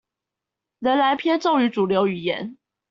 [0.79, 2.57] 仍然偏重於主流語言